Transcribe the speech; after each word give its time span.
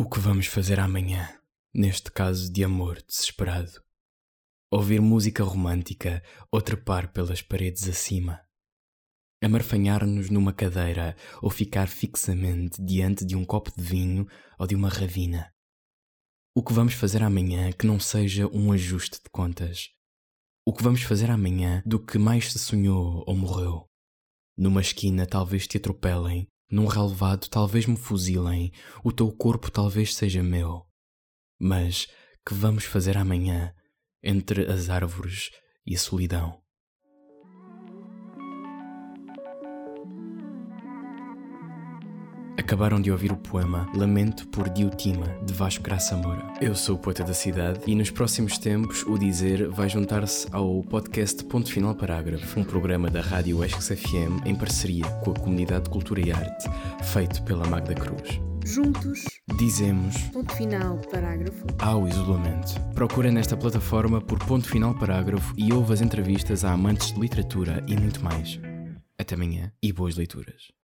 O 0.00 0.08
que 0.08 0.20
vamos 0.20 0.46
fazer 0.46 0.78
amanhã, 0.78 1.28
neste 1.74 2.12
caso 2.12 2.52
de 2.52 2.62
amor 2.62 3.02
desesperado? 3.02 3.82
Ouvir 4.70 5.00
música 5.00 5.42
romântica 5.42 6.22
ou 6.52 6.62
trepar 6.62 7.12
pelas 7.12 7.42
paredes 7.42 7.88
acima? 7.88 8.40
Amarfanhar-nos 9.42 10.30
numa 10.30 10.52
cadeira 10.52 11.16
ou 11.42 11.50
ficar 11.50 11.88
fixamente 11.88 12.80
diante 12.80 13.24
de 13.24 13.34
um 13.34 13.44
copo 13.44 13.72
de 13.76 13.82
vinho 13.82 14.24
ou 14.56 14.68
de 14.68 14.76
uma 14.76 14.88
ravina? 14.88 15.52
O 16.54 16.62
que 16.62 16.72
vamos 16.72 16.94
fazer 16.94 17.20
amanhã 17.24 17.72
que 17.72 17.84
não 17.84 17.98
seja 17.98 18.46
um 18.52 18.70
ajuste 18.70 19.16
de 19.20 19.28
contas? 19.32 19.90
O 20.64 20.72
que 20.72 20.84
vamos 20.84 21.02
fazer 21.02 21.28
amanhã 21.28 21.82
do 21.84 21.98
que 21.98 22.18
mais 22.18 22.52
se 22.52 22.58
sonhou 22.60 23.24
ou 23.26 23.34
morreu? 23.34 23.90
Numa 24.56 24.80
esquina 24.80 25.26
talvez 25.26 25.66
te 25.66 25.76
atropelem 25.76 26.48
num 26.70 26.86
relevado 26.86 27.48
talvez 27.48 27.86
me 27.86 27.96
fuzilem, 27.96 28.72
o 29.02 29.12
teu 29.12 29.30
corpo 29.32 29.70
talvez 29.70 30.14
seja 30.14 30.42
meu. 30.42 30.86
Mas 31.58 32.06
que 32.46 32.54
vamos 32.54 32.84
fazer 32.84 33.16
amanhã 33.16 33.74
entre 34.22 34.70
as 34.70 34.88
árvores 34.88 35.50
e 35.86 35.94
a 35.94 35.98
solidão? 35.98 36.62
Acabaram 42.58 43.00
de 43.00 43.12
ouvir 43.12 43.30
o 43.30 43.36
poema 43.36 43.88
Lamento 43.94 44.48
por 44.48 44.68
Diotima, 44.68 45.26
de 45.44 45.54
Vasco 45.54 45.84
Graça 45.84 46.16
Moura. 46.16 46.44
Eu 46.60 46.74
sou 46.74 46.96
o 46.96 46.98
poeta 46.98 47.22
da 47.22 47.32
cidade 47.32 47.78
e 47.86 47.94
nos 47.94 48.10
próximos 48.10 48.58
tempos 48.58 49.04
o 49.06 49.16
Dizer 49.16 49.68
vai 49.68 49.88
juntar-se 49.88 50.48
ao 50.50 50.82
podcast 50.82 51.44
Ponto 51.44 51.70
Final 51.70 51.94
Parágrafo, 51.94 52.58
um 52.58 52.64
programa 52.64 53.08
da 53.08 53.20
Rádio 53.20 53.64
Esques 53.64 53.86
FM 53.86 54.44
em 54.44 54.56
parceria 54.56 55.04
com 55.22 55.30
a 55.30 55.34
Comunidade 55.34 55.84
de 55.84 55.90
Cultura 55.90 56.20
e 56.20 56.32
Arte, 56.32 56.68
feito 57.04 57.44
pela 57.44 57.64
Magda 57.68 57.94
Cruz. 57.94 58.40
Juntos 58.64 59.22
dizemos 59.56 60.20
ponto 60.32 60.52
final 60.54 60.98
parágrafo 61.12 61.64
ao 61.78 62.08
isolamento. 62.08 62.74
Procura 62.92 63.30
nesta 63.30 63.56
plataforma 63.56 64.20
por 64.20 64.40
ponto 64.40 64.68
final 64.68 64.98
parágrafo 64.98 65.54
e 65.56 65.72
ouve 65.72 65.92
as 65.92 66.00
entrevistas 66.00 66.64
a 66.64 66.72
amantes 66.72 67.12
de 67.12 67.20
literatura 67.20 67.84
e 67.86 67.96
muito 67.96 68.22
mais. 68.22 68.58
Até 69.16 69.36
amanhã 69.36 69.72
e 69.80 69.92
boas 69.92 70.16
leituras. 70.16 70.77